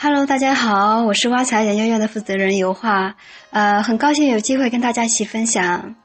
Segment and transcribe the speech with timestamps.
[0.00, 3.16] Hello，大家好，我是挖财研究院的负责人油画，
[3.50, 5.96] 呃，很高兴有机会跟大家一起分享。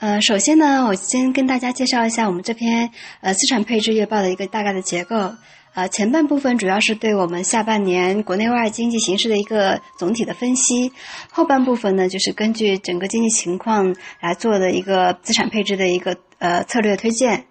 [0.00, 2.90] 呃，首先呢，我先跟大家介绍一下我们这篇
[3.20, 5.36] 呃资产配置月报的一个大概的结构。
[5.74, 10.90] 呃，前半部分主要是对我们下半年国内外经济形势的一个总体的分析，
[11.30, 17.44] 后半部分呢，就是根据整个经济情况来做的一个资产配置的一个呃策略推荐。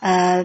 [0.00, 0.42] 呃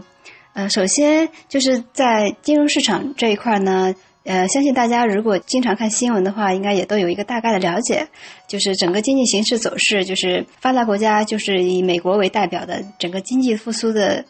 [0.52, 3.96] 呃，首先就是在金融市场这一块呢。
[4.30, 8.08] 呃，相信大家如果经常看新闻的话，应该也都有一个大概的了解，
[8.48, 14.24] 就是整个经济形势走势，就是发达国家就是以美国为代表的整个经济复苏的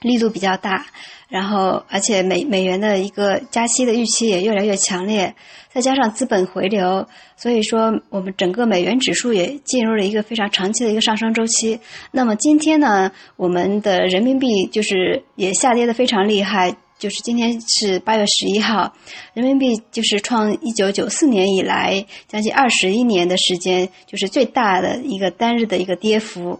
[0.00, 0.86] 力度比较大，
[1.28, 5.34] 然后而且美美元的一个加息的预期也越来越强烈，
[5.70, 7.06] 再加上资本回流，
[7.36, 11.78] 所以说我们整个美元指数也进入了一个非常长期的一个上升周期。
[12.10, 16.74] 那么今天呢，我们的人民币就是也下跌的非常厉害。
[16.98, 18.94] 就是今天是八月十一号，
[19.34, 26.58] 人民币就是创一九九四年以来将近二十一年的时间，就是最大的一个单日的一个跌幅，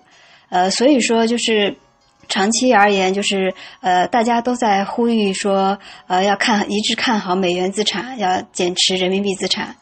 [0.51, 1.75] 呃，所以说就是
[2.29, 9.77] 长期而言，就是呃，大家都在呼吁说，呃，要看一致看好美元资产，要减持人民币资产。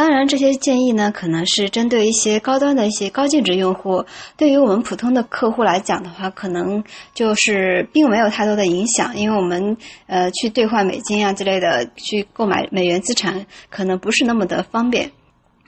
[0.00, 4.02] 当然，这些建议呢，可能是针对一些高端的一些高净值用户。
[4.34, 15.10] 对于我们普通的客户来讲的话，可能就是并没有太多的影响，因为我们呃去兑换美金啊之类的，去购买美元资产，可能不是那么的方便。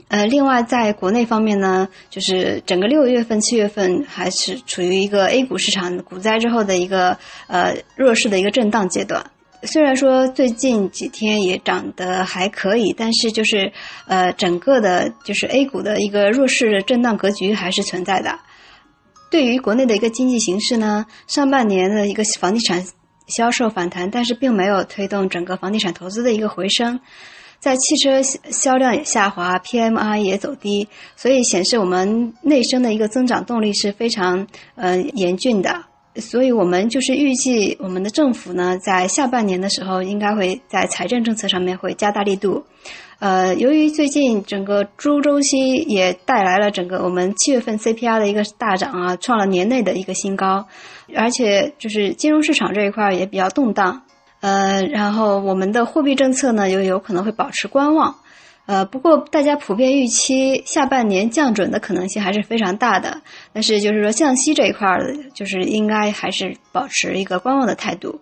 [0.08, 9.26] 呃，另外在国内方面呢，就是整个六月份、七月份还是处于一个 A 股市场股灾之后的一个呃弱势的一个震荡阶段。
[9.64, 13.72] 虽然说最近几天也涨得还可以，但是就是
[14.06, 18.38] 呃，整个的就是 A 股的一个弱势震荡格局还是存在的。
[19.30, 22.84] 对于国内的一个经济形势呢，上半年的一个房地产
[23.28, 27.00] 销售反弹，但是并没有推动整个房地产投资的一个回升，
[27.60, 35.84] 在汽车销量也下滑，PMI 也走低，所以显示我们内生的一个增长动力是非常呃严峻的。
[36.16, 42.64] 所以我们就是预计，我们的政府呢，在下半年的时候，应该会在财政政策上面会加大力度。
[43.18, 50.66] 呃，由于最近整个猪周期也带来了整个我们七月份 CPI 的一个大涨啊，创了年内的一个新高，
[51.14, 54.02] 而且就是金融市场这一块也比较动荡。
[54.40, 58.16] 呃，然后我们的货币政策呢，又有可能会保持观望。
[58.66, 63.20] 呃，不过大家普遍预期下半年降准的可能性还是非常大的，
[63.52, 68.20] 但是就是说降息这一块儿，就是应该还是保持一个观望的态度。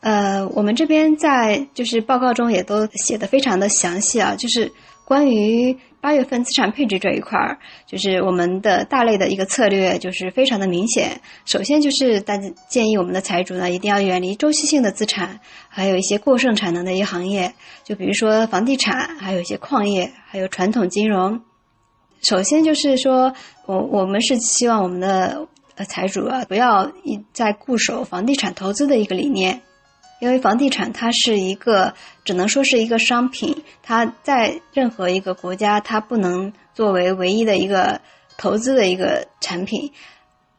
[0.00, 4.70] 呃，我们这边在就是报告中也都写的非常的详细啊，就是
[5.04, 5.76] 关于。
[6.00, 11.20] 八月份资产配置这一块儿，就是我们的大类的一个策略，就是非常的明显。
[11.44, 21.40] 首先就是大家建议我们的财主呢，一定要远离周期性的资产，还有一些过剩产能的一些行业，就比如说房地产，还有一些矿业，还有传统金融。
[22.22, 23.32] 首先就是说，
[23.66, 29.62] 我我们是希望我们的呃财主啊，不要一再固守房地产投资的一个理念。
[30.20, 38.00] 因为房地产它是一个，只能说是一个商品，它在任何一个国家，它不能作为唯一的一个
[38.36, 39.92] 投资的一个产品，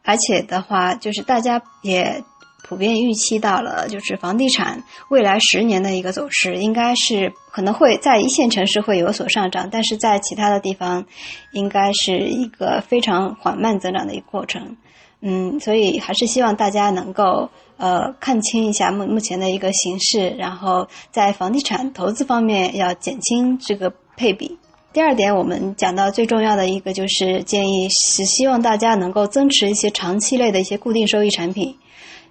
[0.03, 2.23] 而且的话，就是大家也
[2.63, 11.05] 普遍预期到了，就是房地产未来十年的一个走势，应该是可能会在一线城市会有所上涨，但是在其他的地方，
[11.51, 14.77] 应该是一个非常缓慢增长的一个过程。
[15.21, 17.49] 嗯，所以还是希望大家能够
[17.79, 24.59] 呃看清一下目目前的一个形势，然后在房地产投资方面要减轻这个配比。
[24.91, 31.77] 第二点，我们讲到最重要的一个就是建议是希望大家能够增持一些长期类的一些固定收益产品，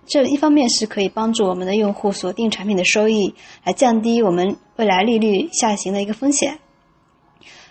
[0.06, 6.58] 这一方面是可以帮助我们的用户锁定产品的收益，来降低我们未来利率下行的一个风险。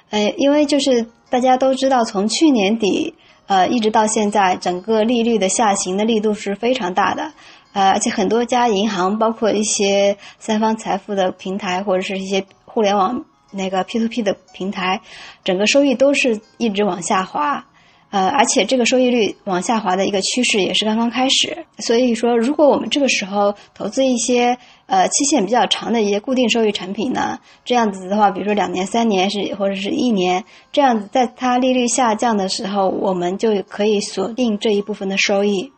[0.10, 3.14] 呃，因为就是大家都知道，从去年底。
[3.48, 7.32] 呃，一直到现在，整个利率的下行的力度是非常大的，
[7.78, 15.00] 呃，而且很多家银行，包括一些三方财富的平台，或者是一些互联网那个 P to P 的平台，
[15.44, 17.64] 整个收益都是一直往下滑。
[18.10, 24.58] 呃，而且这个收益率往下滑的一个趋势也是刚刚开始，所以说，如果我们这个时候投资一些
[24.88, 35.72] 呃期限比较长的一些固定收益产品呢，这样子的话，比如说两年、三年是或者是一年，这样子在它利率下降的时候，我们就可以锁定这一部分的收益。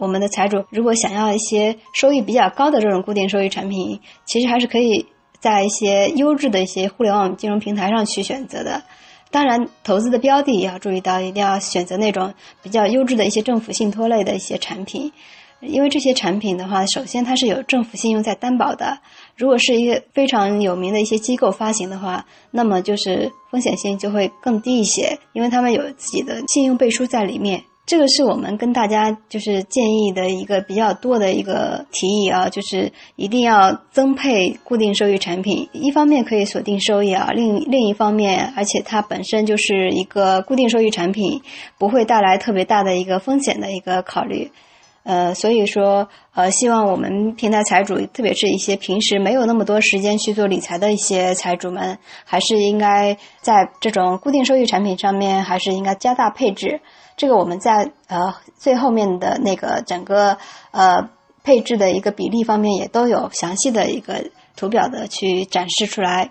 [0.00, 5.04] 我们的财主如果想要一些收益比较高的这种固定收益产品，其实还是可以
[5.40, 8.82] 在一些优质的一些互联网金融平台上去选择的。
[9.30, 12.32] 当然，投资的标的也要注意到，一定要选择那种
[12.62, 15.12] 比较优质的一些政府信托类的一些产品。
[15.60, 18.98] 因为这些产品的话，首先它是有政府信用在担保的。
[19.36, 27.62] 如果是一个非常有名的一些机构发行的话，那么就是风险性就会更低一些，因为他们有自己的信用背书在里面。
[27.90, 35.68] 这个是我们跟大家就是建议的一个比较多的一个提议啊，就是一定要增配固定收益产品。
[35.72, 41.42] 一方面可以锁定收益啊，另另一方面，而且它本身就是一个固定收益产品，
[41.78, 44.52] 不会带来特别大的一个风险的一个考虑。
[45.02, 56.80] 呃，所以说，呃，希望我们平台财主，特别是一些平时没有那么多时间去做理财的一些财主们，还是应该在这种固定收益产品上面，还是应该加大配置。
[57.16, 60.36] 这个我们在呃最后面的那个整个
[60.70, 61.08] 呃
[61.42, 64.24] 配置的一个比例方面，也都有详细的一个
[64.56, 66.30] 图表的去展示出来。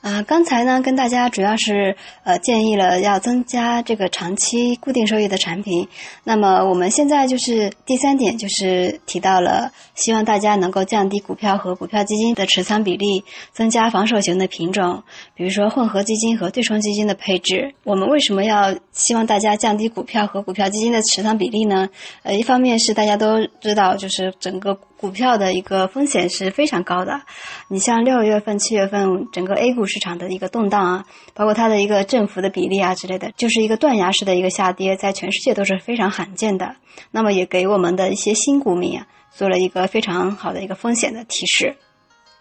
[0.00, 1.94] 啊，刚才呢跟大家主要是
[2.24, 5.86] 呃建议了要增加这个长期固定收益的产品。
[6.24, 15.02] 那么我们现在就是第三点，就是提到了希望大家能够降低股票和股票基金的持仓比例，增加防守型的品种，
[15.34, 17.74] 比如说混合基金和对冲基金的配置。
[17.84, 21.90] 我们为什么要希望大家降低股票和股票基金的持仓比例呢？
[22.22, 24.78] 呃，一方面是大家都知道，就是整个。
[25.00, 27.22] 股票的一个风险是非常高的，
[27.68, 36.76] 你像六月份、七月份整个 A 股市场的一个动荡啊，包括它的一个振幅的比例啊之类的，就是一个断崖式的一个下跌，在全世界都是非常罕见的。
[37.10, 41.76] 那么也给我们的一些新股民啊做了一个非常好的一个风险的提示。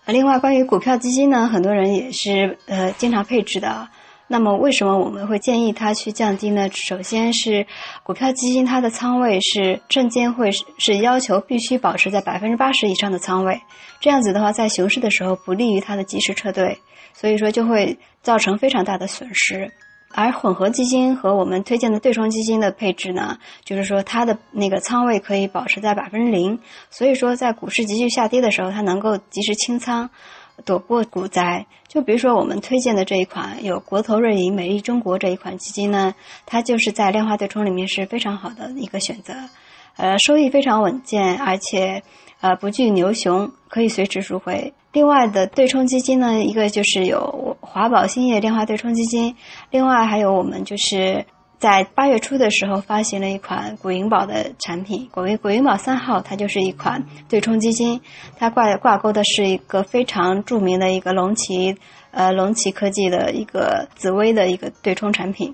[0.05, 3.87] 另外，关于股票基金呢，很多人也是呃经常配置的。
[4.31, 6.69] 那么为什么我们会建议它去降低呢？
[6.71, 7.65] 首先是
[8.03, 13.59] 股票基金它的仓位是证监会是要求必须保持在百分之八十以上的仓位，
[13.99, 16.77] 这样子的话在熊市的时候不利于它的及时撤退，
[17.11, 19.71] 所以说就会造成非常大的损失。
[20.11, 26.59] 而混合基金和我们推荐的对冲基金的配置呢，就是说它的那个仓位可以保持在百分之零，
[26.91, 30.09] 所以说在股市急剧下跌的时候，它能够及时清仓。
[30.65, 36.13] 躲过股灾，就比如说我们推荐的这一款有国投瑞银美丽中国这一款基金呢，
[36.45, 39.33] 它就是在量化对冲里面是非常好的一个选择，
[39.97, 42.03] 呃，收益非常稳健，而且
[42.41, 44.73] 呃不惧牛熊，可以随时赎回。
[44.91, 49.35] 另外的对冲基金呢，一个就是有华宝兴业量化对冲基金，
[49.71, 51.25] 另外还有我们就是。
[51.59, 57.99] 在八月初的时候，发行了一款古银宝的产品，古银古银宝三号，它就是一款对冲基金，
[58.37, 61.75] 它挂挂钩的是一个非常著名的一个龙旗，
[62.11, 65.53] 呃，龙旗科技的一个紫薇的一个对冲产品。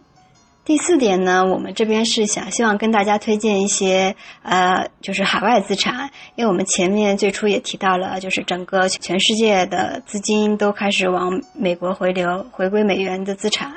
[0.64, 13.74] 第四点呢，我们这边是想希望跟大家推荐一些呃，就是海外资产，因为我们前面最初也提到了，就是整个全世界的资金都开始往美国回流，回归美元的资产，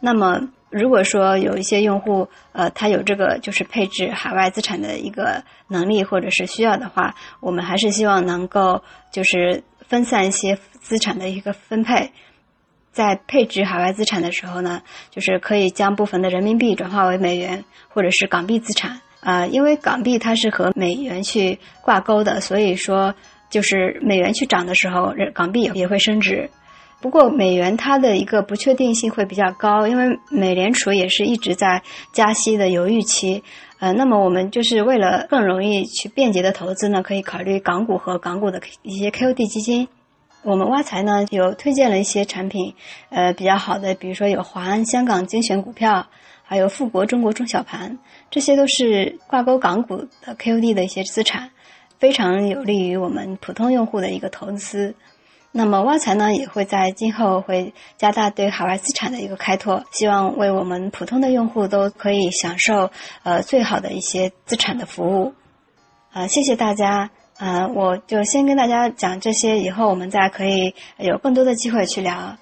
[0.00, 0.48] 那么。
[0.72, 8.80] 如果说有一些用户，呃，他有这个就是配置海外资产的一个能力或者是需要的话，我们还是希望能够
[9.10, 12.12] 就是分散一些资产的一个分配，
[12.92, 23.12] 在配置海外资产的时候呢，就是可以将部分的人民币转化为美元或者是港币资产啊，因为港币它是和美元去挂钩的，所以说
[23.50, 26.48] 就是美元去涨的时候，港币也会升值。
[27.00, 31.82] 不过，美元它的一个不确定性会比较高，因为美联储也是一直在
[32.12, 33.42] 加息的犹豫期。
[33.78, 39.88] 呃，那么我们就是为了更容易去便捷的投资呢，可以考虑港股和港股的一些 KOD 基金。
[40.42, 42.74] 我们挖财呢有推荐了一些产品，
[43.08, 46.06] 呃，比较好的，比如说有华安香港精选股票，
[46.42, 47.98] 还有富国中国中小盘，
[48.30, 51.50] 这些都是挂钩港股的 KOD 的一些资产，
[51.98, 54.94] 非常有利于我们普通用户的一个投资。
[55.52, 62.90] 那么挖财呢，也会在今后会加大对海外资产的一个开拓，希望为我们普通的用户都可以享受
[63.24, 65.34] 呃最好的一些资产的服务。
[66.12, 67.10] 啊，谢谢大家。
[67.36, 72.36] 啊，我就先跟大家讲这些，以后我们再可以有更多的机会去聊。